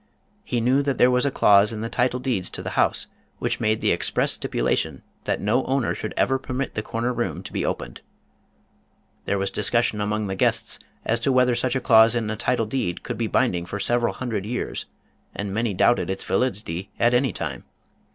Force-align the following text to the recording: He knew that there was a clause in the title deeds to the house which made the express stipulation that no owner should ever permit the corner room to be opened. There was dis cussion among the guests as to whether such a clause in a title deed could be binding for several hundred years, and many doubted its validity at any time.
He 0.43 0.59
knew 0.61 0.81
that 0.81 0.97
there 0.97 1.11
was 1.11 1.27
a 1.27 1.29
clause 1.29 1.71
in 1.71 1.81
the 1.81 1.87
title 1.87 2.19
deeds 2.19 2.49
to 2.49 2.63
the 2.63 2.71
house 2.71 3.05
which 3.37 3.59
made 3.59 3.81
the 3.81 3.91
express 3.91 4.31
stipulation 4.31 5.03
that 5.25 5.39
no 5.39 5.63
owner 5.65 5.93
should 5.93 6.15
ever 6.17 6.39
permit 6.39 6.73
the 6.73 6.81
corner 6.81 7.13
room 7.13 7.43
to 7.43 7.53
be 7.53 7.63
opened. 7.63 8.01
There 9.25 9.37
was 9.37 9.51
dis 9.51 9.69
cussion 9.69 10.01
among 10.01 10.25
the 10.25 10.33
guests 10.33 10.79
as 11.05 11.19
to 11.19 11.31
whether 11.31 11.53
such 11.53 11.75
a 11.75 11.79
clause 11.81 12.15
in 12.15 12.31
a 12.31 12.35
title 12.35 12.65
deed 12.65 13.03
could 13.03 13.19
be 13.19 13.27
binding 13.27 13.67
for 13.67 13.79
several 13.79 14.15
hundred 14.15 14.43
years, 14.43 14.87
and 15.35 15.53
many 15.53 15.71
doubted 15.71 16.09
its 16.09 16.23
validity 16.23 16.89
at 16.97 17.13
any 17.13 17.31
time. 17.31 17.65